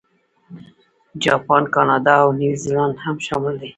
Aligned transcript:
جاپان، 1.23 1.63
کاناډا، 1.75 2.15
او 2.23 2.29
نیوزیلانډ 2.39 2.95
هم 3.05 3.15
شامل 3.27 3.53
دي. 3.61 3.69